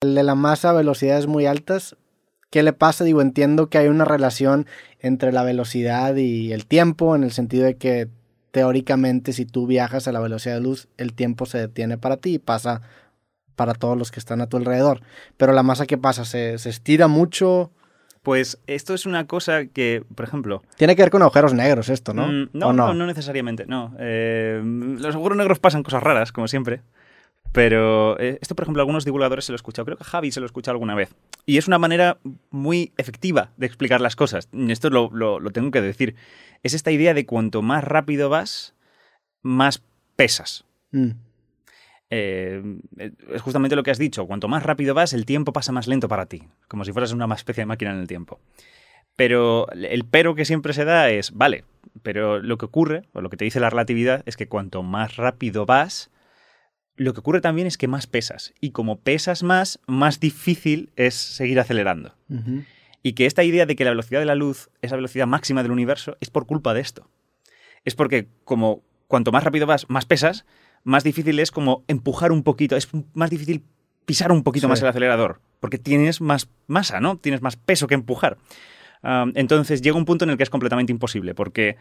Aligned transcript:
el 0.00 0.14
de 0.14 0.22
la 0.22 0.34
masa 0.34 0.70
a 0.70 0.74
velocidades 0.74 1.26
muy 1.26 1.46
altas, 1.46 1.96
¿qué 2.50 2.62
le 2.62 2.72
pasa? 2.72 3.04
Digo, 3.04 3.20
entiendo 3.20 3.68
que 3.68 3.78
hay 3.78 3.88
una 3.88 4.04
relación 4.04 4.66
entre 5.00 5.32
la 5.32 5.42
velocidad 5.42 6.14
y 6.16 6.52
el 6.52 6.66
tiempo, 6.66 7.16
en 7.16 7.24
el 7.24 7.32
sentido 7.32 7.64
de 7.64 7.76
que 7.76 8.08
teóricamente 8.50 9.32
si 9.32 9.44
tú 9.44 9.66
viajas 9.66 10.08
a 10.08 10.12
la 10.12 10.20
velocidad 10.20 10.54
de 10.54 10.60
luz, 10.60 10.88
el 10.96 11.14
tiempo 11.14 11.46
se 11.46 11.58
detiene 11.58 11.98
para 11.98 12.16
ti 12.16 12.34
y 12.34 12.38
pasa 12.38 12.82
para 13.56 13.74
todos 13.74 13.98
los 13.98 14.12
que 14.12 14.20
están 14.20 14.40
a 14.40 14.46
tu 14.46 14.56
alrededor. 14.56 15.00
Pero 15.36 15.52
la 15.52 15.64
masa, 15.64 15.86
¿qué 15.86 15.98
pasa? 15.98 16.24
¿Se, 16.24 16.58
se 16.58 16.70
estira 16.70 17.08
mucho? 17.08 17.72
Pues 18.22 18.58
esto 18.66 18.94
es 18.94 19.04
una 19.04 19.26
cosa 19.26 19.66
que, 19.66 20.04
por 20.14 20.26
ejemplo... 20.26 20.62
Tiene 20.76 20.94
que 20.94 21.02
ver 21.02 21.10
con 21.10 21.22
agujeros 21.22 21.54
negros 21.54 21.88
esto, 21.88 22.14
¿no? 22.14 22.28
Mm, 22.28 22.50
no, 22.52 22.68
¿O 22.68 22.72
no, 22.72 22.94
no 22.94 23.06
necesariamente, 23.06 23.66
no. 23.66 23.94
Eh, 23.98 24.60
los 24.62 25.14
agujeros 25.14 25.38
negros 25.38 25.58
pasan 25.58 25.82
cosas 25.82 26.02
raras, 26.02 26.30
como 26.30 26.46
siempre. 26.46 26.82
Pero 27.52 28.18
eh, 28.20 28.38
esto, 28.40 28.54
por 28.54 28.64
ejemplo, 28.64 28.82
algunos 28.82 29.04
divulgadores 29.04 29.44
se 29.46 29.52
lo 29.52 29.56
he 29.56 29.56
escuchado. 29.56 29.84
Creo 29.86 29.96
que 29.96 30.04
Javi 30.04 30.30
se 30.30 30.40
lo 30.40 30.44
ha 30.44 30.48
escuchado 30.48 30.74
alguna 30.74 30.94
vez. 30.94 31.14
Y 31.46 31.58
es 31.58 31.66
una 31.66 31.78
manera 31.78 32.18
muy 32.50 32.92
efectiva 32.98 33.50
de 33.56 33.66
explicar 33.66 34.00
las 34.00 34.16
cosas. 34.16 34.48
Esto 34.52 34.90
lo, 34.90 35.10
lo- 35.12 35.40
lo 35.40 35.50
tengo 35.50 35.70
que 35.70 35.80
decir. 35.80 36.14
Es 36.62 36.74
esta 36.74 36.90
idea 36.90 37.14
de 37.14 37.26
cuanto 37.26 37.62
más 37.62 37.84
rápido 37.84 38.28
vas, 38.28 38.74
más 39.42 39.82
pesas. 40.16 40.64
Mm, 40.92 41.10
Eh, 42.10 42.62
es 43.28 43.42
justamente 43.42 43.76
lo 43.76 43.82
que 43.82 43.90
has 43.90 43.98
dicho. 43.98 44.26
Cuanto 44.26 44.48
más 44.48 44.62
rápido 44.62 44.94
vas, 44.94 45.12
el 45.12 45.26
tiempo 45.26 45.52
pasa 45.52 45.72
más 45.72 45.86
lento 45.86 46.08
para 46.08 46.26
ti. 46.26 46.42
Como 46.66 46.84
si 46.84 46.92
fueras 46.92 47.12
una 47.12 47.32
especie 47.34 47.62
de 47.62 47.66
máquina 47.66 47.92
en 47.92 47.98
el 47.98 48.06
tiempo. 48.06 48.40
Pero 49.16 49.68
el 49.72 50.04
pero 50.04 50.34
que 50.34 50.44
siempre 50.44 50.72
se 50.72 50.84
da 50.84 51.10
es, 51.10 51.32
vale, 51.32 51.64
pero 52.02 52.38
lo 52.40 52.56
que 52.56 52.64
ocurre, 52.66 53.02
o 53.12 53.20
lo 53.20 53.28
que 53.30 53.36
te 53.36 53.44
dice 53.44 53.58
la 53.60 53.68
relatividad, 53.68 54.22
es 54.26 54.36
que 54.36 54.46
cuanto 54.48 54.82
más 54.82 55.16
rápido 55.16 55.66
vas, 55.66 56.10
lo 56.98 57.14
que 57.14 57.20
ocurre 57.20 57.40
también 57.40 57.66
es 57.66 57.78
que 57.78 57.88
más 57.88 58.06
pesas. 58.06 58.52
Y 58.60 58.70
como 58.72 58.98
pesas 59.00 59.42
más, 59.42 59.80
más 59.86 60.20
difícil 60.20 60.90
es 60.96 61.14
seguir 61.14 61.58
acelerando. 61.60 62.14
Y 63.02 63.12
que 63.14 63.26
esta 63.26 63.44
idea 63.44 63.64
de 63.66 63.76
que 63.76 63.84
la 63.84 63.90
velocidad 63.90 64.20
de 64.20 64.26
la 64.26 64.34
luz 64.34 64.68
es 64.82 64.90
la 64.90 64.96
velocidad 64.96 65.26
máxima 65.26 65.62
del 65.62 65.72
universo 65.72 66.16
es 66.20 66.30
por 66.30 66.46
culpa 66.46 66.74
de 66.74 66.80
esto. 66.80 67.08
Es 67.84 67.94
porque 67.94 68.28
como 68.44 68.82
cuanto 69.06 69.32
más 69.32 69.44
rápido 69.44 69.66
vas, 69.66 69.88
más 69.88 70.04
pesas, 70.04 70.44
más 70.84 71.04
difícil 71.04 71.38
es 71.38 71.50
como 71.50 71.84
empujar 71.88 72.32
un 72.32 72.42
poquito, 72.42 72.76
es 72.76 72.88
más 73.14 73.30
difícil 73.30 73.64
pisar 74.04 74.32
un 74.32 74.42
poquito 74.42 74.66
Sí. 74.66 74.70
más 74.70 74.82
el 74.82 74.88
acelerador, 74.88 75.40
porque 75.60 75.78
tienes 75.78 76.20
más 76.20 76.48
masa, 76.66 77.00
¿no? 77.00 77.16
Tienes 77.18 77.42
más 77.42 77.56
peso 77.56 77.86
que 77.86 77.94
empujar. 77.94 78.38
Ah, 79.02 79.26
entonces 79.34 79.80
llega 79.82 79.96
un 79.96 80.04
punto 80.04 80.24
en 80.24 80.30
el 80.30 80.36
que 80.36 80.42
es 80.42 80.50
completamente 80.50 80.92
imposible, 80.92 81.34
porque 81.34 81.76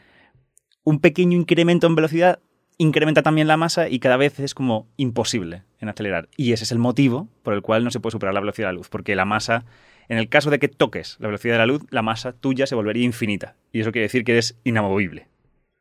un 0.83 0.99
pequeño 0.99 1.37
incremento 1.37 1.87
en 1.87 1.95
velocidad 1.95 2.39
incrementa 2.77 3.23
también 3.23 3.47
la 3.47 3.57
masa 3.57 3.89
y 3.89 3.99
cada 3.99 4.17
vez 4.17 4.39
es 4.39 4.53
como 4.53 4.87
imposible 4.97 5.63
en 5.79 5.89
acelerar. 5.89 6.29
Y 6.37 6.53
ese 6.53 6.63
es 6.63 6.71
el 6.71 6.77
motivo 6.79 7.27
por 7.43 7.53
el 7.53 7.61
cual 7.61 7.83
no 7.83 7.91
se 7.91 7.99
puede 7.99 8.11
superar 8.11 8.33
la 8.33 8.39
velocidad 8.39 8.67
de 8.67 8.73
la 8.73 8.77
luz, 8.77 8.89
porque 8.89 9.15
la 9.15 9.25
masa, 9.25 9.65
en 10.09 10.17
el 10.17 10.29
caso 10.29 10.49
de 10.49 10.59
que 10.59 10.67
toques 10.67 11.17
la 11.19 11.27
velocidad 11.27 11.55
de 11.55 11.59
la 11.59 11.65
luz, 11.65 11.81
la 11.89 12.01
masa 12.01 12.33
tuya 12.33 12.67
se 12.67 12.75
volvería 12.75 13.03
infinita. 13.03 13.55
Y 13.71 13.81
eso 13.81 13.91
quiere 13.91 14.03
decir 14.05 14.23
que 14.23 14.33
eres 14.33 14.57
inamovible. 14.63 15.27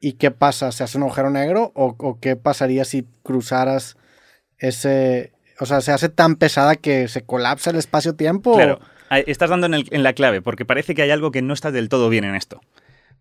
¿Y 0.01 0.15
qué 0.15 0.31
pasa? 0.31 0.73
¿Se 0.73 0.85
hace 0.85 0.99
un 0.99 1.05
agujero 1.05 1.31
negro? 1.31 1.73
¿O, 1.75 1.95
o 1.99 2.21
qué 2.21 2.37
pasaría 2.37 2.85
si 2.85 3.07
cruzaras 3.23 3.97
ese... 4.59 5.33
O 5.59 5.65
sea, 5.65 5.81
¿se 5.81 5.91
hace 5.93 6.09
tan 6.11 6.37
pesada 6.37 6.77
que 6.77 7.09
se 7.09 7.23
colapsa 7.25 7.71
el 7.71 7.77
espacio-tiempo? 7.77 8.53
Claro, 8.55 8.79
estás 9.27 9.49
dando 9.49 9.67
en, 9.67 9.75
el- 9.75 9.89
en 9.91 10.03
la 10.03 10.13
clave, 10.13 10.43
porque 10.43 10.67
parece 10.67 10.95
que 10.95 11.01
hay 11.03 11.11
algo 11.11 11.31
que 11.31 11.41
no 11.41 11.55
está 11.55 11.71
del 11.73 11.89
todo 11.89 12.11
bien 12.11 12.25
en 12.25 12.35
esto. 12.35 12.61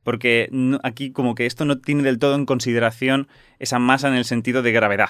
Porque 0.06 0.48
no- 0.52 0.80
aquí 0.84 1.12
como 1.12 1.36
que 1.36 1.46
esto 1.46 1.66
no 1.66 1.80
tiene 1.80 2.04
del 2.04 2.20
todo 2.20 2.36
en 2.36 2.46
consideración 2.46 3.28
esa 3.60 3.80
masa 3.80 4.08
en 4.08 4.14
el 4.14 4.24
sentido 4.24 4.62
de 4.62 4.72
gravedad. 4.72 5.10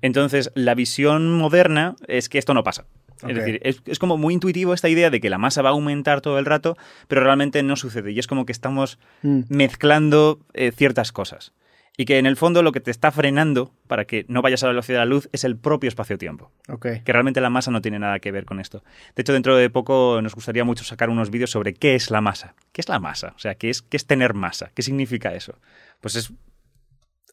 Entonces, 0.00 0.50
la 0.54 0.74
visión 0.74 1.36
moderna 1.36 1.94
es 2.08 2.28
que 2.30 2.38
esto 2.38 2.54
no 2.54 2.64
pasa. 2.64 2.86
Es 3.28 3.36
decir, 3.36 3.60
es, 3.62 3.82
es 3.84 3.98
como 3.98 4.16
muy 4.16 4.32
intuitivo 4.32 4.72
esta 4.72 4.88
idea 4.88 5.10
de 5.10 5.20
que 5.20 5.28
la 5.28 5.36
masa 5.36 5.60
va 5.60 5.68
a 5.68 5.72
aumentar 5.72 6.22
todo 6.22 6.38
el 6.38 6.46
rato, 6.46 6.78
pero 7.08 7.22
realmente 7.22 7.62
no 7.62 7.76
sucede. 7.76 8.12
Y 8.12 8.18
es 8.18 8.26
como 8.26 8.46
que 8.46 8.52
estamos 8.52 8.98
Mm. 9.22 9.40
mezclando 9.50 10.40
eh, 10.54 10.72
ciertas 10.74 11.12
cosas. 11.12 11.52
Y 12.00 12.06
que 12.06 12.16
en 12.16 12.24
el 12.24 12.38
fondo 12.38 12.62
lo 12.62 12.72
que 12.72 12.80
te 12.80 12.90
está 12.90 13.10
frenando 13.10 13.74
para 13.86 14.06
que 14.06 14.24
no 14.26 14.40
vayas 14.40 14.62
a 14.62 14.66
la 14.66 14.72
velocidad 14.72 15.00
de 15.00 15.04
la 15.04 15.10
luz 15.10 15.28
es 15.32 15.44
el 15.44 15.58
propio 15.58 15.88
espacio-tiempo. 15.88 16.50
Que 16.82 17.12
realmente 17.12 17.42
la 17.42 17.50
masa 17.50 17.70
no 17.70 17.82
tiene 17.82 17.98
nada 17.98 18.20
que 18.20 18.32
ver 18.32 18.46
con 18.46 18.58
esto. 18.58 18.82
De 19.14 19.20
hecho, 19.20 19.34
dentro 19.34 19.54
de 19.54 19.68
poco 19.68 20.18
nos 20.22 20.34
gustaría 20.34 20.64
mucho 20.64 20.82
sacar 20.82 21.10
unos 21.10 21.28
vídeos 21.28 21.50
sobre 21.50 21.74
qué 21.74 21.94
es 21.94 22.10
la 22.10 22.22
masa. 22.22 22.54
¿Qué 22.72 22.80
es 22.80 22.88
la 22.88 23.00
masa? 23.00 23.34
O 23.36 23.38
sea, 23.38 23.54
¿qué 23.54 23.68
es, 23.68 23.82
qué 23.82 23.98
es 23.98 24.06
tener 24.06 24.32
masa? 24.32 24.70
¿Qué 24.74 24.80
significa 24.80 25.34
eso? 25.34 25.58
Pues 26.00 26.14
es 26.14 26.32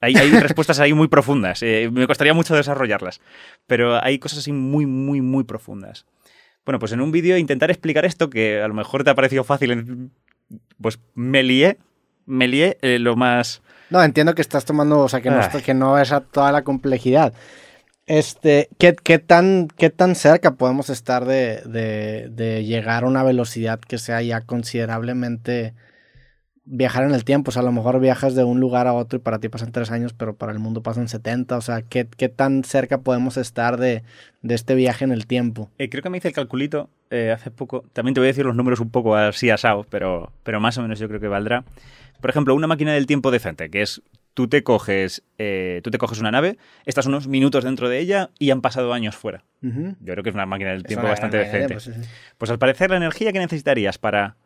hay, 0.02 0.16
hay 0.18 0.32
respuestas 0.42 0.82
ahí 0.82 0.92
muy 0.92 1.08
profundas. 1.08 1.64
eh, 1.64 1.90
me 1.90 2.06
costaría 2.06 2.34
mucho 2.34 2.54
desarrollarlas. 2.54 3.22
Pero 3.68 4.04
hay 4.04 4.20
cosas 4.20 4.40
así 4.40 4.52
muy, 4.52 4.86
muy, 4.86 5.22
muy 5.22 5.46
profundas. 5.46 6.06
Bueno, 6.66 6.80
pues 6.80 6.92
en 6.92 7.00
un 7.00 7.14
vídeo 7.14 7.38
intentar 7.38 7.72
explicar 7.72 8.04
esto, 8.04 8.30
que 8.30 8.62
a 8.62 8.68
lo 8.68 8.74
mejor 8.74 9.06
te 9.06 9.12
ha 9.12 9.16
parecido 9.16 9.46
fácil, 9.46 10.12
pues 10.82 11.00
me 11.16 11.42
lié, 11.42 11.78
me 12.26 12.50
lié 12.50 12.78
eh, 12.82 13.00
lo 13.00 13.16
más... 13.16 13.62
No, 13.90 14.04
entiendo 14.04 14.36
que 14.36 14.42
estás 14.42 14.66
tomando, 14.66 15.00
o 15.00 15.10
sea, 15.10 15.22
que 15.22 15.30
no, 15.30 15.40
está- 15.40 15.62
que 15.62 15.74
no 15.74 15.98
es 15.98 16.12
a 16.12 16.22
toda 16.22 16.52
la 16.52 16.64
complejidad. 16.64 17.34
Este, 18.06 18.70
¿qué, 18.78 18.96
qué 18.96 19.20
tan, 19.20 19.68
¿qué 19.78 19.90
tan 19.90 20.16
cerca 20.16 20.56
podemos 20.56 20.90
estar 20.90 21.26
de, 21.26 21.62
de, 21.66 22.30
de 22.32 22.64
llegar 22.64 23.04
a 23.04 23.08
una 23.08 23.24
velocidad 23.24 23.80
que 23.80 23.98
sea 23.98 24.22
ya 24.22 24.42
considerablemente 24.42 25.74
viajar 26.64 27.04
en 27.04 27.14
el 27.14 27.26
tiempo? 27.26 27.50
O 27.50 27.52
sea, 27.52 27.62
a 27.62 27.66
lo 27.66 27.72
mejor 27.74 28.00
viajas 28.00 28.34
de 28.36 28.44
un 28.46 28.60
lugar 28.62 28.88
a 28.88 28.94
otro 28.94 29.18
y 29.18 29.22
para 29.22 29.40
ti 29.40 29.50
pasan 29.50 29.72
tres 29.74 29.92
años, 29.92 30.14
pero 30.14 30.36
para 30.36 30.54
el 30.54 30.60
mundo 30.60 30.82
pasan 30.82 31.08
70. 31.10 31.58
O 31.58 31.62
sea, 31.62 31.82
¿qué, 31.82 32.08
qué 32.18 32.30
tan 32.30 32.64
cerca 32.64 33.00
podemos 33.00 33.36
estar 33.36 33.78
de, 33.78 34.04
de 34.42 34.56
este 34.56 34.76
viaje 34.76 35.04
en 35.04 35.12
el 35.12 35.28
tiempo? 35.28 35.70
Eh, 35.78 35.90
creo 35.90 36.02
que 36.02 36.10
me 36.10 36.18
hice 36.18 36.30
el 36.30 36.34
calculito 36.34 36.90
eh, 37.10 37.32
hace 37.32 37.52
poco. 37.52 37.84
También 37.92 38.14
te 38.14 38.22
voy 38.22 38.28
a 38.28 38.32
decir 38.32 38.46
los 38.46 38.56
números 38.56 38.80
un 38.80 38.90
poco 38.90 39.16
así 39.18 39.50
asado, 39.50 39.86
pero, 39.90 40.32
pero 40.44 40.62
más 40.62 40.78
o 40.78 40.82
menos 40.82 40.98
yo 41.00 41.10
creo 41.10 41.20
que 41.20 41.28
valdrá. 41.28 41.66
Por 42.22 42.30
ejemplo, 42.30 42.56
una 42.56 42.68
máquina 42.68 42.94
del 42.94 43.06
tiempo 43.06 43.32
decente, 43.32 43.70
que 43.70 43.82
es 43.82 44.02
tú 44.34 44.48
te 44.48 44.64
coges, 44.64 45.24
eh, 45.40 45.82
tú 45.84 45.90
te 45.90 45.98
coges 45.98 46.20
una 46.20 46.30
nave, 46.30 46.58
estás 46.86 47.08
unos 47.08 47.28
minutos 47.28 47.64
dentro 47.64 47.90
de 47.90 47.98
ella 48.00 48.30
y 48.38 48.52
han 48.52 48.62
pasado 48.62 48.94
años 48.94 49.16
fuera. 49.16 49.44
Yo 49.62 50.14
creo 50.14 50.24
que 50.24 50.30
es 50.30 50.36
una 50.36 50.46
máquina 50.46 50.72
del 50.72 50.84
tiempo 50.84 51.08
bastante 51.08 51.38
decente. 51.38 51.74
pues, 51.74 51.84
sí, 51.86 51.94
sí. 51.94 52.02
Pues 52.38 52.52
al 52.52 52.60
parecer 52.60 52.92
la 52.92 52.98
energía 52.98 53.34
que 53.34 53.40
necesitarías 53.40 53.98
para, 53.98 54.38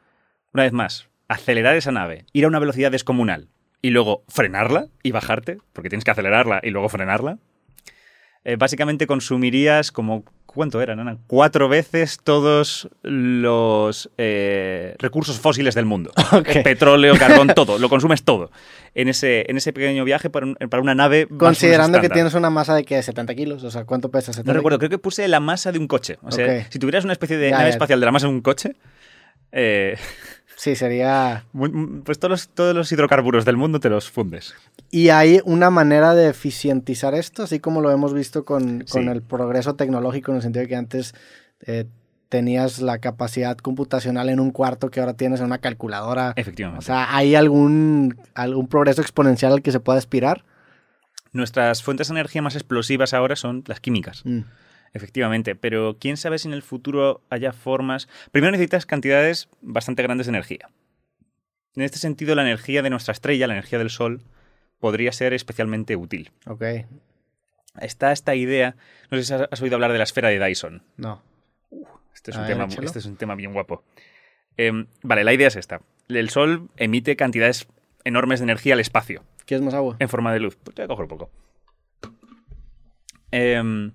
una 0.53 0.63
vez 0.63 0.71
más, 0.71 1.09
acelerar 1.27 1.75
esa 1.75 1.91
nave, 1.91 2.25
ir 2.31 2.45
a 2.45 2.47
una 2.47 2.59
velocidad 2.59 2.89
descomunal 2.89 3.49
y 3.81 3.89
luego 3.89 4.23
frenarla 4.29 4.87
y 5.03 5.11
bajarte, 5.11 5.57
porque 5.73 5.89
tienes 5.89 6.05
que 6.05 6.11
acelerarla 6.11 6.61
y 6.63 6.69
luego 6.69 6.87
frenarla, 6.87 7.39
eh, 8.43 8.55
básicamente 8.55 9.07
consumirías 9.07 9.91
como, 9.91 10.23
¿cuánto 10.53 10.81
eran? 10.81 10.99
Eran 10.99 11.19
cuatro 11.27 11.67
veces 11.69 12.19
todos 12.23 12.89
los 13.03 14.09
eh, 14.17 14.95
recursos 14.99 15.39
fósiles 15.39 15.75
del 15.75 15.85
mundo. 15.85 16.11
Ok. 16.31 16.63
Petróleo, 16.63 17.15
carbón, 17.17 17.47
todo, 17.55 17.77
lo 17.79 17.89
consumes 17.89 18.23
todo. 18.23 18.51
En 18.95 19.07
ese, 19.09 19.45
en 19.49 19.57
ese 19.57 19.73
pequeño 19.73 20.03
viaje 20.05 20.29
para, 20.29 20.45
un- 20.45 20.55
para 20.55 20.81
una 20.81 20.95
nave... 20.95 21.27
Considerando 21.37 21.99
que 22.01 22.09
tienes 22.09 22.33
una 22.33 22.49
masa 22.49 22.73
de 22.75 22.83
que 22.83 23.01
70 23.01 23.35
kilos, 23.35 23.63
o 23.63 23.71
sea, 23.71 23.85
¿cuánto 23.85 24.09
pesa? 24.11 24.31
No 24.31 24.35
70 24.35 24.53
recuerdo, 24.53 24.77
creo 24.79 24.89
que 24.89 24.97
puse 24.97 25.27
la 25.27 25.39
masa 25.39 25.71
de 25.71 25.79
un 25.79 25.87
coche. 25.87 26.17
O 26.23 26.31
sea, 26.31 26.67
si 26.69 26.79
tuvieras 26.79 27.03
una 27.03 27.13
especie 27.13 27.37
de 27.37 27.49
Ya, 27.49 27.57
nave 27.57 27.69
espacial 27.69 27.99
de 27.99 28.05
la 28.05 28.11
masa 28.11 28.27
de 28.27 28.33
un 28.33 28.41
coche, 28.41 28.75
eh, 29.51 29.97
Sí, 30.61 30.75
sería... 30.75 31.43
pues 32.03 32.19
todos 32.19 32.29
los, 32.29 32.49
todos 32.49 32.75
los 32.75 32.91
hidrocarburos 32.91 33.45
del 33.45 33.57
mundo 33.57 33.79
te 33.79 33.89
los 33.89 34.11
fundes. 34.11 34.53
Y 34.91 35.09
hay 35.09 35.39
una 35.43 35.71
manera 35.71 36.13
de 36.13 36.29
eficientizar 36.29 37.15
esto, 37.15 37.41
así 37.41 37.59
como 37.59 37.81
lo 37.81 37.89
hemos 37.89 38.13
visto 38.13 38.45
con, 38.45 38.85
el 38.93 39.23
progreso 39.23 39.73
tecnológico, 39.73 40.29
en 40.29 40.35
el 40.35 40.43
sentido 40.43 40.61
de 40.61 40.67
que 40.67 40.75
antes 40.75 41.15
eh, 41.61 41.85
tenías 42.29 42.79
la 42.79 42.99
capacidad 42.99 43.57
computacional 43.57 44.29
en 44.29 44.39
un 44.39 44.51
cuarto 44.51 44.91
que 44.91 44.99
ahora 44.99 45.15
tienes 45.15 45.39
en 45.39 45.47
una 45.47 45.57
calculadora. 45.57 46.33
Efectivamente. 46.35 46.83
O 46.83 46.85
sea, 46.85 47.15
¿hay 47.15 47.33
algún, 47.33 48.19
algún 48.35 48.67
progreso 48.67 49.01
exponencial 49.01 49.53
al 49.53 49.63
que 49.63 49.71
se 49.71 49.79
pueda 49.79 49.97
aspirar? 49.97 50.45
Nuestras 51.31 51.81
fuentes 51.81 52.09
de 52.09 52.13
energía 52.13 52.43
más 52.43 52.53
explosivas 52.53 53.15
ahora 53.15 53.35
son 53.35 53.63
las 53.65 53.79
químicas. 53.79 54.21
Mm, 54.25 54.41
Efectivamente, 54.93 55.55
pero 55.55 55.97
quién 55.99 56.17
sabe 56.17 56.37
si 56.37 56.47
en 56.47 56.53
el 56.53 56.63
futuro 56.63 57.21
haya 57.29 57.53
formas. 57.53 58.09
Primero 58.31 58.51
necesitas 58.51 58.85
cantidades 58.85 59.47
bastante 59.61 60.03
grandes 60.03 60.27
de 60.27 60.31
energía. 60.31 60.69
En 61.75 61.83
este 61.83 61.97
sentido, 61.97 62.35
la 62.35 62.41
energía 62.41 62.81
de 62.81 62.89
nuestra 62.89 63.13
estrella, 63.13 63.47
la 63.47 63.53
energía 63.53 63.79
del 63.79 63.89
Sol, 63.89 64.21
podría 64.79 65.11
ser 65.13 65.33
especialmente 65.33 65.95
útil. 65.95 66.31
ok, 66.45 66.63
Está 67.79 68.11
esta 68.11 68.35
idea, 68.35 68.75
no 69.09 69.17
sé 69.17 69.23
si 69.23 69.33
has 69.33 69.61
oído 69.61 69.75
hablar 69.75 69.93
de 69.93 69.97
la 69.97 70.03
esfera 70.03 70.27
de 70.29 70.39
Dyson. 70.45 70.83
no. 70.97 71.23
Este 72.13 72.31
es, 72.31 72.37
un, 72.37 72.43
ver, 72.43 72.51
tema, 72.51 72.67
este 72.83 72.99
es 72.99 73.05
un 73.05 73.15
tema 73.15 73.33
bien 73.35 73.53
guapo. 73.53 73.83
Em, 74.57 74.85
vale, 75.01 75.23
la 75.23 75.33
idea 75.33 75.47
es 75.47 75.55
esta. 75.55 75.81
El 76.09 76.29
Sol 76.29 76.69
emite 76.77 77.15
cantidades 77.15 77.67
enormes 78.03 78.39
de 78.39 78.43
energía 78.43 78.73
al 78.73 78.79
espacio 78.79 79.23
¿Quieres 79.45 79.63
más 79.65 79.73
agua? 79.73 79.95
en 79.97 80.09
forma 80.09 80.31
de 80.33 80.39
luz. 80.41 80.55
Pues 80.61 80.75
te 80.75 80.81
voy 80.81 80.85
a 80.85 80.87
coger 80.89 81.03
un 81.03 81.07
poco. 81.07 81.31
Em, 83.31 83.91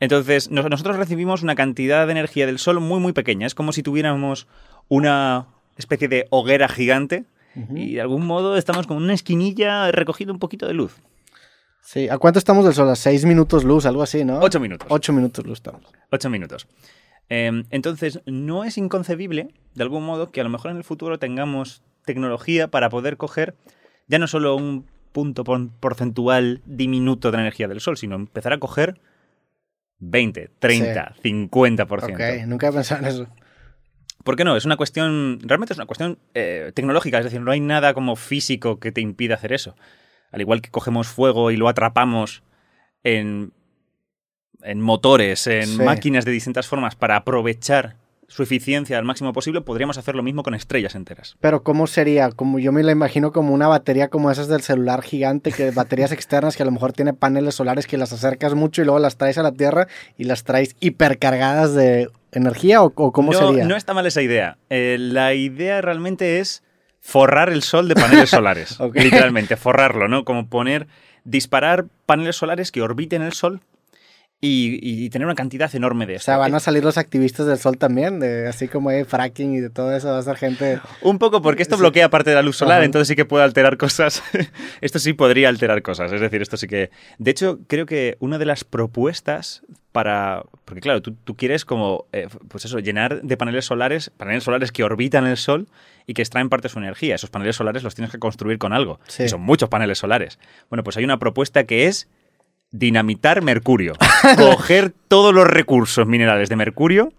entonces, 0.00 0.50
nos- 0.50 0.68
nosotros 0.68 0.96
recibimos 0.96 1.42
una 1.42 1.54
cantidad 1.54 2.06
de 2.06 2.12
energía 2.12 2.46
del 2.46 2.58
Sol 2.58 2.80
muy, 2.80 3.00
muy 3.00 3.12
pequeña. 3.12 3.46
Es 3.46 3.54
como 3.54 3.72
si 3.72 3.82
tuviéramos 3.82 4.46
una 4.88 5.46
especie 5.76 6.08
de 6.08 6.26
hoguera 6.30 6.68
gigante 6.68 7.24
y 7.74 7.94
de 7.94 8.00
algún 8.02 8.26
modo 8.26 8.56
estamos 8.58 8.86
como 8.86 9.00
en 9.00 9.04
una 9.04 9.14
esquinilla 9.14 9.90
recogiendo 9.90 10.32
un 10.34 10.38
poquito 10.38 10.66
de 10.66 10.74
luz. 10.74 10.94
Sí, 11.80 12.08
¿a 12.08 12.18
cuánto 12.18 12.38
estamos 12.38 12.64
del 12.64 12.74
sol? 12.74 12.88
A 12.90 12.96
seis 12.96 13.24
minutos 13.24 13.64
luz, 13.64 13.86
algo 13.86 14.02
así, 14.02 14.24
¿no? 14.24 14.40
Ocho 14.40 14.60
minutos. 14.60 14.86
Ocho 14.90 15.12
minutos 15.12 15.46
luz 15.46 15.58
estamos. 15.58 15.82
Ocho 16.10 16.28
minutos. 16.28 16.66
Eh, 17.30 17.62
entonces, 17.70 18.20
no 18.26 18.64
es 18.64 18.76
inconcebible, 18.76 19.48
de 19.74 19.82
algún 19.82 20.04
modo, 20.04 20.30
que 20.30 20.40
a 20.40 20.44
lo 20.44 20.50
mejor 20.50 20.70
en 20.72 20.76
el 20.76 20.84
futuro 20.84 21.18
tengamos 21.18 21.82
tecnología 22.04 22.68
para 22.68 22.88
poder 22.90 23.16
coger 23.16 23.54
ya 24.06 24.18
no 24.18 24.26
solo 24.26 24.54
un 24.56 24.84
punto 25.12 25.42
por- 25.44 25.70
porcentual 25.80 26.60
diminuto 26.66 27.30
de 27.30 27.36
la 27.38 27.42
energía 27.44 27.68
del 27.68 27.80
Sol, 27.80 27.96
sino 27.96 28.16
empezar 28.16 28.52
a 28.52 28.58
coger 28.58 29.00
20, 29.98 30.50
30, 30.58 31.14
50%. 31.22 32.14
Ok, 32.14 32.46
nunca 32.46 32.68
he 32.68 32.72
pensado 32.72 33.00
en 33.02 33.06
eso. 33.08 33.26
¿Por 34.24 34.36
qué 34.36 34.44
no? 34.44 34.56
Es 34.56 34.64
una 34.64 34.76
cuestión, 34.76 35.38
realmente 35.42 35.72
es 35.72 35.78
una 35.78 35.86
cuestión 35.86 36.18
eh, 36.34 36.72
tecnológica, 36.74 37.18
es 37.18 37.24
decir, 37.24 37.40
no 37.40 37.52
hay 37.52 37.60
nada 37.60 37.94
como 37.94 38.16
físico 38.16 38.80
que 38.80 38.90
te 38.92 39.00
impida 39.00 39.34
hacer 39.36 39.52
eso. 39.52 39.76
Al 40.32 40.40
igual 40.40 40.60
que 40.62 40.70
cogemos 40.70 41.06
fuego 41.06 41.50
y 41.52 41.56
lo 41.56 41.68
atrapamos 41.68 42.42
en, 43.04 43.52
en 44.62 44.80
motores, 44.80 45.46
en 45.46 45.66
Sí. 45.66 45.76
máquinas 45.82 46.24
de 46.24 46.32
distintas 46.32 46.66
formas 46.66 46.96
para 46.96 47.16
aprovechar 47.16 47.96
su 48.28 48.42
eficiencia 48.42 48.98
al 48.98 49.04
máximo 49.04 49.32
posible, 49.32 49.60
podríamos 49.60 49.98
hacer 49.98 50.14
lo 50.14 50.22
mismo 50.22 50.42
con 50.42 50.54
estrellas 50.54 50.94
enteras. 50.94 51.36
Pero 51.40 51.62
¿cómo 51.62 51.86
sería? 51.86 52.30
Como 52.30 52.58
yo 52.58 52.72
me 52.72 52.82
la 52.82 52.92
imagino 52.92 53.32
como 53.32 53.54
una 53.54 53.68
batería 53.68 54.08
como 54.08 54.30
esas 54.30 54.48
del 54.48 54.62
celular 54.62 55.02
gigante, 55.02 55.52
que 55.52 55.70
baterías 55.74 56.12
externas 56.12 56.56
que 56.56 56.62
a 56.62 56.66
lo 56.66 56.72
mejor 56.72 56.92
tiene 56.92 57.12
paneles 57.14 57.54
solares 57.54 57.86
que 57.86 57.96
las 57.96 58.12
acercas 58.12 58.54
mucho 58.54 58.82
y 58.82 58.84
luego 58.84 58.98
las 58.98 59.16
traes 59.16 59.38
a 59.38 59.42
la 59.42 59.52
Tierra 59.52 59.86
y 60.18 60.24
las 60.24 60.44
traes 60.44 60.76
hipercargadas 60.80 61.74
de 61.74 62.08
energía 62.32 62.82
o, 62.82 62.92
o 62.94 63.12
cómo 63.12 63.32
no, 63.32 63.38
sería? 63.38 63.64
no 63.64 63.76
está 63.76 63.94
mal 63.94 64.06
esa 64.06 64.22
idea. 64.22 64.58
Eh, 64.70 64.96
la 64.98 65.34
idea 65.34 65.80
realmente 65.80 66.40
es 66.40 66.62
forrar 67.00 67.50
el 67.50 67.62
sol 67.62 67.88
de 67.88 67.94
paneles 67.94 68.30
solares. 68.30 68.78
Literalmente, 68.94 69.56
forrarlo, 69.56 70.08
¿no? 70.08 70.24
Como 70.24 70.48
poner, 70.48 70.88
disparar 71.24 71.86
paneles 72.06 72.36
solares 72.36 72.72
que 72.72 72.82
orbiten 72.82 73.22
el 73.22 73.32
sol 73.32 73.60
y, 74.46 75.04
y 75.04 75.10
tener 75.10 75.26
una 75.26 75.34
cantidad 75.34 75.74
enorme 75.74 76.06
de 76.06 76.14
O 76.14 76.16
esto. 76.16 76.26
sea, 76.26 76.36
van 76.38 76.54
a 76.54 76.60
salir 76.60 76.84
los 76.84 76.98
activistas 76.98 77.46
del 77.46 77.58
sol 77.58 77.78
también, 77.78 78.20
de, 78.20 78.46
así 78.48 78.68
como 78.68 78.88
hay 78.90 79.04
fracking 79.04 79.54
y 79.54 79.60
de 79.60 79.70
todo 79.70 79.94
eso, 79.94 80.08
va 80.08 80.18
a 80.18 80.22
ser 80.22 80.36
gente... 80.36 80.80
Un 81.02 81.18
poco 81.18 81.42
porque 81.42 81.62
esto 81.62 81.76
Sí. 81.76 81.80
bloquea 81.80 82.08
parte 82.10 82.30
de 82.30 82.36
la 82.36 82.42
luz 82.42 82.56
solar, 82.56 82.78
Ajá. 82.78 82.84
entonces 82.84 83.08
sí 83.08 83.16
que 83.16 83.24
puede 83.24 83.44
alterar 83.44 83.76
cosas. 83.76 84.22
esto 84.80 84.98
sí 84.98 85.12
podría 85.12 85.48
alterar 85.48 85.82
cosas, 85.82 86.12
es 86.12 86.20
decir, 86.20 86.42
esto 86.42 86.56
sí 86.56 86.66
que... 86.66 86.90
De 87.18 87.30
hecho, 87.30 87.58
creo 87.66 87.86
que 87.86 88.16
una 88.20 88.38
de 88.38 88.46
las 88.46 88.64
propuestas 88.64 89.62
para... 89.92 90.42
Porque 90.64 90.80
claro, 90.80 91.00
tú, 91.02 91.14
tú 91.24 91.34
quieres 91.36 91.64
como, 91.64 92.06
eh, 92.12 92.28
pues 92.48 92.64
eso, 92.64 92.78
llenar 92.78 93.22
de 93.22 93.36
paneles 93.36 93.64
solares, 93.64 94.10
paneles 94.16 94.44
solares 94.44 94.72
que 94.72 94.82
orbitan 94.84 95.26
el 95.26 95.36
Sol 95.36 95.68
y 96.06 96.14
que 96.14 96.22
extraen 96.22 96.48
parte 96.48 96.68
de 96.68 96.72
su 96.72 96.78
energía. 96.78 97.14
Esos 97.14 97.30
paneles 97.30 97.56
solares 97.56 97.82
los 97.82 97.94
tienes 97.94 98.12
que 98.12 98.18
construir 98.18 98.58
con 98.58 98.72
algo. 98.72 99.00
Sí. 99.08 99.24
Y 99.24 99.28
son 99.28 99.40
muchos 99.40 99.68
paneles 99.68 99.98
solares. 99.98 100.38
Bueno, 100.70 100.84
pues 100.84 100.96
hay 100.96 101.04
una 101.04 101.18
propuesta 101.18 101.64
que 101.64 101.86
es 101.86 102.08
dinamitar 102.70 103.42
Mercurio. 103.42 103.94
Coger 104.36 104.92
todos 105.08 105.34
los 105.34 105.46
recursos 105.46 106.06
minerales 106.06 106.48
de 106.48 106.56
Mercurio 106.56 107.12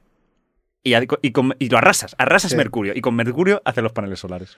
y, 0.84 0.94
ad- 0.94 1.04
y 1.22 1.32
con- 1.32 1.56
y 1.60 1.70
lo 1.70 1.78
arrasas. 1.78 2.16
Arrasas 2.18 2.52
Sí. 2.52 2.58
Mercurio. 2.58 2.94
Y 2.96 3.02
con 3.02 3.16
Mercurio 3.16 3.62
hacer 3.66 3.84
los 3.84 3.92
paneles 3.94 4.20
solares. 4.20 4.58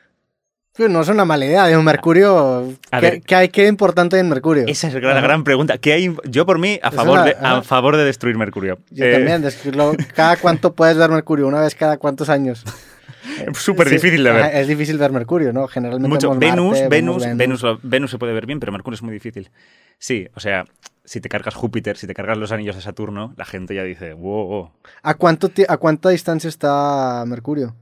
No 0.77 1.01
es 1.01 1.09
una 1.09 1.25
mala 1.25 1.45
idea, 1.45 1.65
de 1.67 1.75
un 1.75 1.83
Mercurio... 1.83 2.73
A 2.91 2.99
¿Qué, 3.01 3.05
ver. 3.09 3.21
qué 3.21 3.35
hay, 3.35 3.49
¿Qué 3.49 3.67
importante 3.67 4.17
en 4.17 4.29
Mercurio? 4.29 4.63
Esa 4.65 4.87
es 4.87 4.93
la 4.93 5.19
gran 5.19 5.43
pregunta. 5.43 5.77
¿Qué 5.77 5.91
hay? 5.91 6.15
Yo 6.29 6.45
por 6.45 6.57
mí, 6.57 6.79
a 6.81 6.87
Es 6.89 6.95
favor, 6.95 7.13
una- 7.19 7.23
de, 7.25 7.35
a 7.41 7.61
favor 7.63 7.97
de 7.97 8.05
destruir 8.05 8.37
Mercurio. 8.37 8.79
Yo 8.89 9.03
Eh, 9.03 9.11
también, 9.13 9.43
es 9.43 9.55
que 9.57 9.71
lo- 9.73 9.93
cada 10.15 10.37
cuánto 10.37 10.73
puedes 10.75 10.95
ver 10.95 11.09
Mercurio, 11.09 11.47
una 11.47 11.59
vez 11.59 11.75
cada 11.75 11.97
cuántos 11.97 12.29
años. 12.29 12.63
Es 13.47 13.57
súper 13.61 13.87
Sí, 13.89 13.95
difícil 13.95 14.23
de 14.23 14.31
ver. 14.31 14.55
Es 14.55 14.67
difícil 14.67 14.97
ver 14.97 15.11
Mercurio, 15.11 15.53
¿no? 15.53 15.67
Generalmente 15.67 16.09
Mucho. 16.09 16.29
vemos 16.29 16.39
Venus, 16.39 16.71
Marte, 16.71 16.87
Venus, 16.89 17.21
vemos 17.23 17.37
Venus, 17.37 17.79
Venus 17.83 18.11
se 18.11 18.17
puede 18.17 18.33
ver 18.33 18.45
bien, 18.45 18.59
pero 18.59 18.71
Mercurio 18.71 18.95
es 18.95 19.03
muy 19.03 19.13
difícil. 19.13 19.49
Sí, 19.97 20.27
o 20.35 20.39
sea, 20.39 20.65
si 21.03 21.19
te 21.21 21.29
cargas 21.29 21.55
Júpiter, 21.55 21.97
si 21.97 22.07
te 22.07 22.13
cargas 22.13 22.37
los 22.37 22.51
anillos 22.51 22.75
de 22.75 22.81
Saturno, 22.81 23.33
la 23.37 23.45
gente 23.45 23.75
ya 23.75 23.83
dice, 23.83 24.13
wow. 24.13 24.71
¿A, 25.03 25.13
cuánto 25.15 25.49
¿A 25.67 25.77
cuánta 25.77 26.09
distancia 26.09 26.47
está 26.47 27.23
Mercurio? 27.27 27.75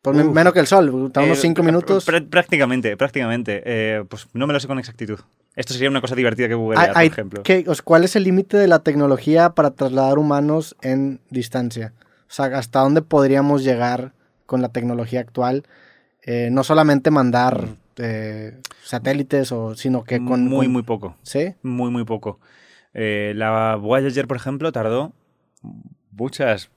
Pues 0.00 0.16
menos 0.16 0.52
que 0.52 0.58
el 0.58 0.66
Sol, 0.66 1.04
está 1.06 1.20
unos 1.22 1.38
Eh, 1.38 1.42
5 1.42 1.62
pr- 1.62 1.64
minutos. 1.64 2.08
pr- 2.08 2.28
prácticamente, 2.28 2.96
prácticamente. 2.96 3.62
Eh, 3.64 4.04
pues 4.08 4.26
no 4.32 4.48
me 4.48 4.52
lo 4.52 4.58
sé 4.58 4.66
con 4.66 4.80
exactitud. 4.80 5.20
Esto 5.54 5.74
sería 5.74 5.90
una 5.90 6.00
cosa 6.00 6.16
divertida 6.16 6.48
que 6.48 6.54
googlear, 6.54 6.90
Hay- 6.96 7.08
por 7.10 7.12
ejemplo. 7.18 7.42
¿qué- 7.44 7.64
os- 7.68 7.82
¿Cuál 7.82 8.02
es 8.02 8.16
el 8.16 8.24
límite 8.24 8.56
de 8.56 8.66
la 8.66 8.80
tecnología 8.80 9.50
para 9.50 9.70
trasladar 9.70 10.18
humanos 10.18 10.74
en 10.82 11.20
distancia? 11.30 11.92
O 12.28 12.34
sea, 12.34 12.46
¿hasta 12.46 12.80
dónde 12.80 13.02
podríamos 13.02 13.62
llegar 13.62 14.12
con 14.52 14.60
la 14.62 14.68
tecnología 14.68 15.20
actual? 15.20 15.64
Eh, 16.22 16.50
no 16.52 16.62
solamente 16.62 17.10
mandar 17.10 17.68
eh, 17.96 18.58
satélites, 18.84 19.50
o, 19.50 19.74
sino 19.74 20.04
que 20.04 20.18
con... 20.18 20.44
muy, 20.46 20.66
con- 20.66 20.72
muy 20.72 20.82
poco. 20.82 21.16
¿Sí? 21.22 21.54
Muy, 21.62 21.90
muy 21.90 22.04
poco. 22.04 22.38
Eh, 22.94 23.32
la 23.34 23.76
Voyager, 23.76 24.26
por 24.28 24.36
ejemplo, 24.36 24.70
tardó 24.70 25.12
muchas. 26.10 26.70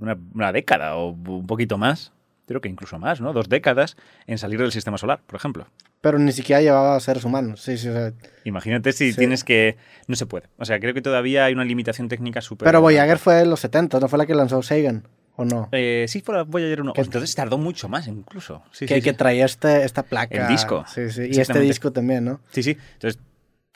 Una, 0.00 0.16
una 0.34 0.50
década 0.52 0.96
o 0.96 1.10
un 1.10 1.46
poquito 1.46 1.78
más. 1.78 2.12
Creo 2.46 2.60
que 2.60 2.68
incluso 2.68 2.98
más, 2.98 3.20
¿no? 3.20 3.32
Dos 3.32 3.48
décadas 3.48 3.96
en 4.26 4.36
salir 4.38 4.58
del 4.58 4.72
sistema 4.72 4.98
solar, 4.98 5.20
por 5.26 5.36
ejemplo. 5.36 5.66
Pero 6.00 6.18
ni 6.18 6.32
siquiera 6.32 6.60
llevaba 6.60 6.96
a 6.96 7.00
seres 7.00 7.24
humanos. 7.24 7.60
Sí, 7.62 7.78
sí, 7.78 7.88
o 7.88 7.92
sea, 7.92 8.12
Imagínate 8.44 8.92
si 8.92 9.12
Sí. 9.12 9.18
tienes 9.18 9.44
que. 9.44 9.76
No 10.08 10.16
se 10.16 10.26
puede. 10.26 10.48
O 10.58 10.64
sea, 10.64 10.80
creo 10.80 10.92
que 10.92 11.02
todavía 11.02 11.44
hay 11.44 11.52
una 11.52 11.64
limitación 11.64 12.08
técnica 12.08 12.40
súper. 12.40 12.66
Pero 12.66 12.80
Voyager 12.80 13.18
fue 13.18 13.34
de 13.36 13.46
los 13.46 13.60
70, 13.60 14.00
¿no 14.00 14.08
fue 14.08 14.18
la 14.18 14.26
que 14.26 14.34
lanzó 14.34 14.60
Sagan? 14.62 15.04
¿O 15.36 15.44
no? 15.44 15.68
Eh, 15.72 16.04
sí, 16.08 16.20
fue 16.20 16.34
la 16.36 16.42
Voyager 16.44 16.82
1. 16.82 16.92
Que- 16.92 17.00
Entonces 17.00 17.34
tardó 17.34 17.56
mucho 17.58 17.88
más, 17.88 18.06
incluso. 18.06 18.62
Sí, 18.70 18.86
que, 18.86 18.96
sí, 18.96 19.02
que 19.02 19.10
sí. 19.10 19.16
traía 19.16 19.44
este, 19.46 19.84
esta 19.84 20.02
placa. 20.02 20.42
El 20.42 20.48
disco. 20.48 20.84
Sí, 20.92 21.10
sí. 21.10 21.28
Y 21.32 21.40
este 21.40 21.58
disco 21.60 21.90
también, 21.90 22.24
¿no? 22.24 22.40
Sí, 22.50 22.62
sí. 22.62 22.76
Entonces, 22.94 23.20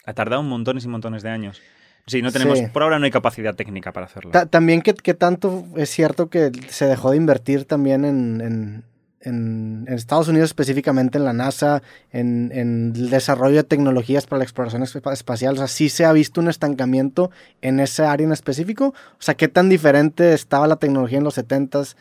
ha 0.04 0.12
tardado 0.12 0.42
montones 0.42 0.84
y 0.84 0.88
montones 0.88 1.22
de 1.22 1.30
años. 1.30 1.60
Sí, 2.06 2.22
no 2.22 2.30
tenemos. 2.30 2.58
Sí. 2.58 2.66
Por 2.72 2.82
ahora 2.82 2.98
no 2.98 3.04
hay 3.06 3.10
capacidad 3.10 3.54
técnica 3.54 3.92
para 3.92 4.06
hacerlo. 4.06 4.30
Ta- 4.30 4.46
también 4.46 4.80
que, 4.82 4.94
que 4.94 5.14
tanto 5.14 5.64
es 5.76 5.90
cierto 5.90 6.28
que 6.30 6.52
se 6.68 6.86
dejó 6.86 7.10
de 7.10 7.16
invertir 7.16 7.64
también 7.64 8.04
en, 8.04 8.40
en, 8.40 8.84
en- 9.26 9.84
en 9.86 9.94
Estados 9.94 10.28
Unidos, 10.28 10.50
específicamente 10.50 11.18
en 11.18 11.24
la 11.24 11.32
NASA, 11.32 11.82
en, 12.12 12.50
en 12.54 12.92
el 12.96 13.10
desarrollo 13.10 13.56
de 13.56 13.64
tecnologías 13.64 14.26
para 14.26 14.38
la 14.38 14.44
exploración 14.44 14.82
espa- 14.82 15.12
espacial. 15.12 15.54
O 15.54 15.58
sea, 15.58 15.66
sí 15.68 15.88
se 15.88 16.04
ha 16.04 16.12
visto 16.12 16.40
un 16.40 16.48
estancamiento 16.48 17.30
en 17.60 17.80
esa 17.80 18.12
área 18.12 18.26
en 18.26 18.32
específico. 18.32 18.88
O 18.88 19.20
sea, 19.20 19.34
¿qué 19.34 19.48
tan 19.48 19.68
diferente 19.68 20.32
estaba 20.32 20.66
la 20.66 20.76
tecnología 20.76 21.18
en 21.18 21.24
los 21.24 21.36
70s 21.36 21.96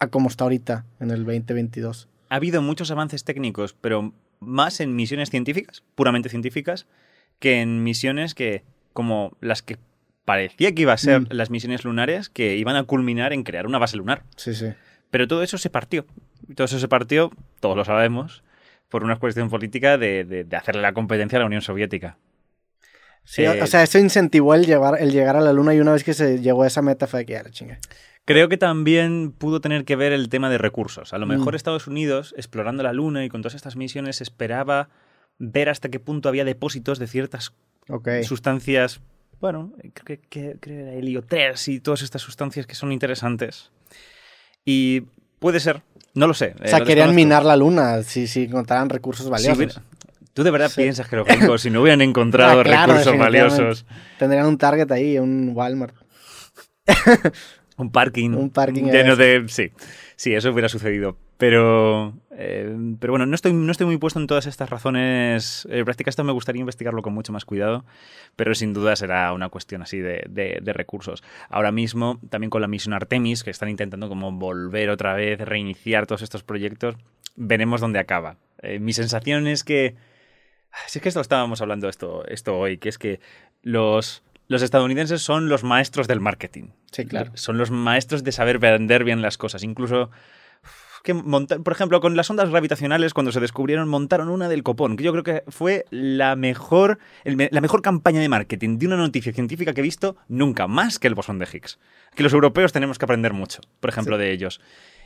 a 0.00 0.08
como 0.08 0.28
está 0.28 0.44
ahorita, 0.44 0.84
en 1.00 1.10
el 1.10 1.24
2022? 1.24 2.08
ha 2.30 2.36
habido 2.36 2.60
muchos 2.62 2.90
avances 2.90 3.22
técnicos, 3.22 3.76
pero 3.80 4.12
más 4.40 4.80
en 4.80 4.96
misiones 4.96 5.30
científicas, 5.30 5.84
puramente 5.94 6.28
científicas, 6.28 6.86
que 7.38 7.60
en 7.60 7.84
misiones 7.84 8.34
que, 8.34 8.64
como 8.92 9.36
las 9.40 9.62
que 9.62 9.76
parecía 10.24 10.74
que 10.74 10.82
iba 10.82 10.92
a 10.92 10.98
ser 10.98 11.20
Mm. 11.20 11.26
las 11.30 11.50
misiones 11.50 11.84
lunares, 11.84 12.28
que 12.30 12.56
iban 12.56 12.74
a 12.76 12.82
culminar 12.84 13.32
en 13.32 13.44
crear 13.44 13.66
una 13.66 13.78
base 13.78 13.96
lunar. 13.96 14.24
Sí, 14.36 14.52
sí. 14.54 14.66
Pero 15.10 15.28
todo 15.28 15.42
eso 15.44 15.58
se 15.58 15.70
partió. 15.70 16.06
Todo 16.54 16.64
eso 16.66 16.78
se 16.78 16.88
partió, 16.88 17.30
todos 17.60 17.76
lo 17.76 17.84
sabemos, 17.84 18.42
por 18.88 19.04
una 19.04 19.16
cuestión 19.18 19.48
política 19.50 19.98
de, 19.98 20.24
de- 20.24 20.44
de 20.44 20.56
hacerle 20.56 20.82
la 20.82 20.92
competencia 20.92 21.38
a 21.38 21.40
la 21.40 21.46
Unión 21.46 21.62
Soviética. 21.62 22.18
Sí, 23.24 23.42
Eh, 23.44 23.62
o 23.62 23.66
sea, 23.66 23.82
eso 23.82 23.98
incentivó 23.98 24.54
el, 24.54 24.66
llevar, 24.66 25.00
el 25.00 25.10
llegar 25.10 25.36
a 25.36 25.40
la 25.40 25.52
luna 25.52 25.74
y 25.74 25.80
una 25.80 25.92
vez 25.92 26.04
que 26.04 26.12
se 26.12 26.40
llegó 26.40 26.62
a 26.62 26.66
esa 26.66 26.82
meta 26.82 27.06
fue 27.06 27.24
que 27.24 27.32
ya 27.32 27.42
la 27.42 27.50
chinga. 27.50 27.78
Creo 28.26 28.48
que 28.48 28.56
también 28.58 29.32
pudo 29.32 29.60
tener 29.60 29.84
que 29.84 29.96
ver 29.96 30.12
el 30.12 30.28
tema 30.28 30.50
de 30.50 30.58
recursos. 30.58 31.12
A 31.14 31.18
lo 31.18 31.26
mejor 31.26 31.54
Mm. 31.54 31.56
Estados 31.56 31.86
Unidos, 31.86 32.34
explorando 32.36 32.82
la 32.82 32.92
Luna 32.92 33.24
y 33.24 33.28
con 33.28 33.40
todas 33.42 33.54
estas 33.54 33.76
misiones, 33.76 34.20
esperaba 34.20 34.88
ver 35.38 35.68
hasta 35.70 35.88
qué 35.88 36.00
punto 36.00 36.28
había 36.28 36.44
depósitos 36.44 36.98
de 36.98 37.06
ciertas 37.06 37.52
sustancias, 38.24 39.00
bueno, 39.40 39.72
creo 39.94 40.04
que, 40.04 40.18
que- 40.28 40.56
creo 40.58 40.60
que 40.60 40.80
era 40.80 40.92
helio 40.92 41.22
3 41.22 41.68
y 41.68 41.80
todas 41.80 42.02
estas 42.02 42.22
sustancias 42.22 42.66
que 42.66 42.74
son 42.74 42.92
interesantes. 42.92 43.70
Y 44.64 45.02
puede 45.44 45.60
ser, 45.60 45.82
no 46.14 46.26
lo 46.26 46.32
sé. 46.32 46.54
O 46.64 46.66
sea, 46.66 46.80
querían 46.84 47.14
minar 47.14 47.44
la 47.44 47.54
luna 47.54 48.02
si, 48.02 48.26
si 48.26 48.44
encontraran 48.44 48.88
recursos 48.88 49.28
valiosos. 49.28 49.78
¿Tú 50.32 50.42
de 50.42 50.50
verdad 50.50 50.70
Sí. 50.70 50.80
piensas 50.80 51.06
que 51.06 51.16
los 51.16 51.26
gringos, 51.26 51.60
si 51.60 51.68
no 51.68 51.82
hubieran 51.82 52.00
encontrado 52.10 52.60
Ah, 52.60 52.64
claro, 52.64 52.94
recursos 52.94 53.18
valiosos, 53.18 53.86
Tendrían 54.18 54.46
un 54.46 54.56
Target 54.56 54.90
ahí, 54.90 55.18
un 55.18 55.50
Walmart. 55.54 55.94
un 57.76 57.90
parking, 57.92 58.30
Un 58.30 58.48
parking 58.48 58.84
lleno 58.84 59.16
de... 59.16 59.44
Sí, 59.48 59.70
sí, 60.16 60.34
eso 60.34 60.50
hubiera 60.50 60.70
sucedido. 60.70 61.18
Pero, 61.46 62.14
eh, 62.30 62.74
pero 62.98 63.12
bueno, 63.12 63.26
no 63.26 63.34
estoy, 63.34 63.52
no 63.52 63.70
estoy 63.70 63.84
muy 63.86 63.98
puesto 63.98 64.18
en 64.18 64.26
todas 64.26 64.46
estas 64.46 64.70
razones 64.70 65.68
eh, 65.70 65.84
prácticas. 65.84 66.12
Esto 66.12 66.24
me 66.24 66.32
gustaría 66.32 66.60
investigarlo 66.60 67.02
con 67.02 67.12
mucho 67.12 67.34
más 67.34 67.44
cuidado, 67.44 67.84
pero 68.34 68.54
sin 68.54 68.72
duda 68.72 68.96
será 68.96 69.30
una 69.34 69.50
cuestión 69.50 69.82
así 69.82 69.98
de, 69.98 70.24
de- 70.30 70.60
de 70.62 70.72
recursos. 70.72 71.22
Ahora 71.50 71.70
mismo, 71.70 72.18
también 72.30 72.48
con 72.48 72.62
la 72.62 72.66
misión 72.66 72.94
Artemis, 72.94 73.44
que 73.44 73.50
están 73.50 73.68
intentando 73.68 74.08
como 74.08 74.32
volver 74.32 74.88
otra 74.88 75.12
vez, 75.12 75.38
reiniciar 75.38 76.06
todos 76.06 76.22
estos 76.22 76.42
proyectos, 76.42 76.96
veremos 77.36 77.82
dónde 77.82 77.98
acaba. 77.98 78.36
Eh, 78.62 78.78
mi 78.78 78.94
sensación 78.94 79.46
es 79.46 79.64
que... 79.64 79.94
Si 80.86 80.98
es 80.98 81.02
que 81.02 81.10
esto 81.10 81.20
estábamos 81.20 81.60
hablando 81.60 81.90
esto, 81.90 82.26
esto 82.26 82.58
hoy, 82.58 82.78
que 82.78 82.88
es 82.88 82.96
que 82.96 83.20
los, 83.60 84.22
los 84.48 84.62
estadounidenses 84.62 85.20
son 85.20 85.50
los 85.50 85.62
maestros 85.62 86.08
del 86.08 86.20
marketing. 86.20 86.68
Sí, 86.90 87.04
claro. 87.04 87.32
Son 87.34 87.58
los 87.58 87.70
maestros 87.70 88.24
de 88.24 88.32
saber 88.32 88.58
vender 88.58 89.04
bien 89.04 89.20
las 89.20 89.36
cosas. 89.36 89.62
Incluso 89.62 90.10
que 91.04 91.14
montar, 91.14 91.60
por 91.60 91.72
ejemplo, 91.72 92.00
con 92.00 92.16
las 92.16 92.28
ondas 92.30 92.50
gravitacionales, 92.50 93.14
cuando 93.14 93.30
se 93.30 93.38
descubrieron, 93.38 93.88
montaron 93.88 94.30
una 94.30 94.48
del 94.48 94.62
copón, 94.62 94.96
que 94.96 95.04
yo 95.04 95.12
creo 95.12 95.22
que 95.22 95.44
fue 95.48 95.84
la 95.90 96.34
mejor, 96.34 96.98
la 97.24 97.60
mejor 97.60 97.82
campaña 97.82 98.20
de 98.20 98.28
marketing 98.28 98.78
de 98.78 98.86
una 98.86 98.96
noticia 98.96 99.32
científica 99.32 99.74
que 99.74 99.80
he 99.80 99.84
visto 99.84 100.16
nunca, 100.28 100.66
más 100.66 100.98
que 100.98 101.06
el 101.06 101.14
bosón 101.14 101.38
de 101.38 101.46
Higgs. 101.46 101.78
Que 102.14 102.22
los 102.22 102.32
europeos 102.32 102.72
tenemos 102.72 102.98
que 102.98 103.04
aprender 103.04 103.34
mucho, 103.34 103.60
por 103.80 103.90
ejemplo, 103.90 104.16
de 104.18 104.32
ellos. 104.32 104.60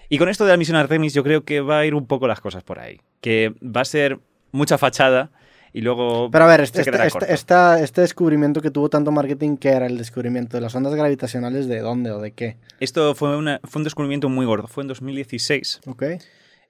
Y 0.09 0.19
con 0.19 0.28
esto 0.28 0.45
de 0.45 0.52
la 0.52 0.57
misión 0.57 0.76
Artemis, 0.76 1.12
yo 1.12 1.25
creo 1.25 1.45
que 1.45 1.61
va 1.61 1.81
a 1.81 1.87
ir 1.87 1.95
un 1.95 2.07
poco 2.07 2.28
las 2.28 2.40
cosas 2.40 2.62
por 2.62 2.78
ahí. 2.78 3.00
Que 3.21 3.55
va 3.61 3.81
a 3.81 3.85
ser 3.85 4.21
mucha 4.52 4.78
fachada 4.78 5.31
y 5.73 5.81
luego. 5.81 6.31
Pero 6.31 6.45
a 6.45 6.49
ver, 6.49 6.61
este, 6.61 6.81
este, 6.81 7.83
este, 7.83 8.01
descubrimiento 8.01 8.61
que 8.61 8.71
tuvo 8.71 8.89
tanto 8.89 9.11
marketing, 9.11 9.57
¿qué 9.57 9.71
era 9.71 9.87
el 9.87 9.99
descubrimiento 9.99 10.57
de 10.57 10.61
las 10.61 10.75
ondas 10.75 10.95
gravitacionales? 10.95 11.69
¿De 11.69 11.81
dónde 11.81 12.11
o 12.11 12.21
de 12.21 12.33
qué? 12.33 12.57
Esto 12.81 13.15
fue, 13.15 13.37
una, 13.37 13.61
fue 13.65 13.81
un 13.81 13.85
descubrimiento 13.85 14.29
muy 14.29 14.47
gordo, 14.47 14.69
fue 14.69 14.85
en 14.85 14.89
2016. 14.89 15.81
Ok. 15.87 16.05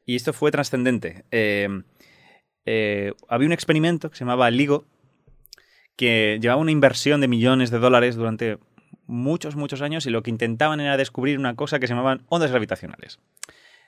Y 0.06 0.16
esto 0.16 0.32
fue 0.32 0.50
trascendente. 0.50 1.24
Eh, 1.30 1.68
eh, 2.64 3.12
había 3.28 3.46
un 3.46 3.52
experimento 3.52 4.10
que 4.10 4.16
se 4.16 4.24
llamaba 4.24 4.50
LIGO, 4.50 4.84
que 5.96 6.38
llevaba 6.40 6.60
una 6.60 6.70
inversión 6.70 7.20
de 7.20 7.28
millones 7.28 7.70
de 7.70 7.78
dólares 7.78 8.14
durante 8.16 8.58
muchos, 9.06 9.56
muchos 9.56 9.82
años 9.82 10.06
y 10.06 10.10
lo 10.10 10.22
que 10.22 10.30
intentaban 10.30 10.80
era 10.80 10.96
descubrir 10.96 11.38
una 11.38 11.56
cosa 11.56 11.78
que 11.78 11.86
se 11.86 11.94
llamaban 11.94 12.22
ondas 12.28 12.50
gravitacionales. 12.50 13.18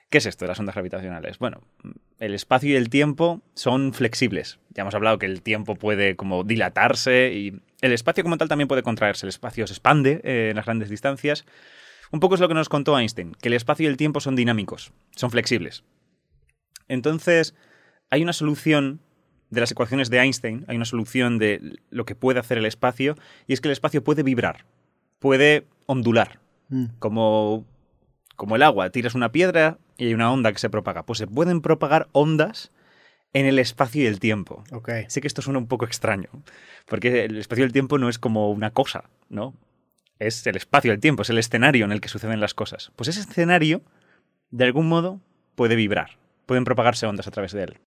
¿Qué 0.09 0.17
es 0.17 0.25
esto 0.25 0.45
de 0.45 0.49
las 0.49 0.59
ondas 0.59 0.75
gravitacionales? 0.75 1.39
Bueno, 1.39 1.61
el 2.21 2.35
espacio 2.35 2.69
y 2.69 2.75
el 2.75 2.89
tiempo 2.89 3.41
son 3.55 3.93
flexibles. 3.93 4.59
Ya 4.69 4.81
hemos 4.81 4.93
hablado 4.93 5.17
que 5.17 5.25
el 5.25 5.41
tiempo 5.41 5.75
puede 5.75 6.15
como 6.15 6.43
dilatarse 6.43 7.33
y 7.33 7.59
el 7.81 7.93
espacio 7.93 8.23
como 8.23 8.37
tal 8.37 8.47
también 8.47 8.67
puede 8.67 8.83
contraerse. 8.83 9.25
El 9.25 9.29
espacio 9.29 9.65
se 9.65 9.73
expande 9.73 10.21
eh, 10.23 10.49
en 10.51 10.55
las 10.55 10.65
grandes 10.65 10.89
distancias. 10.89 11.45
Un 12.11 12.19
poco 12.19 12.35
es 12.35 12.41
lo 12.41 12.47
que 12.47 12.53
nos 12.53 12.69
contó 12.69 12.97
Einstein, 12.97 13.33
que 13.41 13.49
el 13.49 13.55
espacio 13.55 13.85
y 13.85 13.87
el 13.87 13.97
tiempo 13.97 14.19
son 14.19 14.35
dinámicos, 14.35 14.93
son 15.15 15.31
flexibles. 15.31 15.83
Entonces, 16.87 17.55
hay 18.11 18.21
una 18.21 18.33
solución 18.33 18.99
de 19.49 19.61
las 19.61 19.71
ecuaciones 19.71 20.11
de 20.11 20.19
Einstein, 20.19 20.63
hay 20.67 20.75
una 20.75 20.85
solución 20.85 21.39
de 21.39 21.79
lo 21.89 22.05
que 22.05 22.13
puede 22.13 22.39
hacer 22.39 22.59
el 22.59 22.65
espacio, 22.65 23.15
y 23.47 23.53
es 23.53 23.61
que 23.61 23.69
el 23.69 23.73
espacio 23.73 24.03
puede 24.03 24.21
vibrar, 24.21 24.65
puede 25.19 25.65
ondular, 25.87 26.39
mm. 26.69 26.85
como 26.99 27.65
como 28.41 28.55
el 28.55 28.63
agua, 28.63 28.89
tiras 28.89 29.13
una 29.13 29.31
piedra 29.31 29.77
y 29.99 30.07
hay 30.07 30.15
una 30.15 30.31
onda 30.33 30.51
que 30.51 30.57
se 30.57 30.71
propaga. 30.71 31.03
Pues 31.03 31.19
se 31.19 31.27
pueden 31.27 31.61
propagar 31.61 32.07
ondas 32.11 32.71
en 33.33 33.45
el 33.45 33.59
espacio 33.59 34.01
y 34.01 34.07
el 34.07 34.19
tiempo. 34.19 34.63
Okay. 34.71 35.05
Sé 35.09 35.21
que 35.21 35.27
esto 35.27 35.43
suena 35.43 35.59
un 35.59 35.67
poco 35.67 35.85
extraño, 35.85 36.27
porque 36.87 37.25
el 37.25 37.37
espacio 37.37 37.63
y 37.63 37.67
el 37.67 37.71
tiempo 37.71 37.99
no 37.99 38.09
es 38.09 38.17
como 38.17 38.49
una 38.49 38.71
cosa, 38.71 39.03
¿no? 39.29 39.53
Es 40.17 40.47
el 40.47 40.55
espacio 40.55 40.89
y 40.89 40.95
el 40.95 40.99
tiempo, 40.99 41.21
es 41.21 41.29
el 41.29 41.37
escenario 41.37 41.85
en 41.85 41.91
el 41.91 42.01
que 42.01 42.07
suceden 42.07 42.39
las 42.39 42.55
cosas. 42.55 42.91
Pues 42.95 43.09
ese 43.09 43.19
escenario, 43.19 43.83
de 44.49 44.65
algún 44.65 44.89
modo, 44.89 45.21
puede 45.53 45.75
vibrar, 45.75 46.17
pueden 46.47 46.63
propagarse 46.63 47.05
ondas 47.05 47.27
a 47.27 47.31
través 47.31 47.51
de 47.51 47.65
él. 47.65 47.77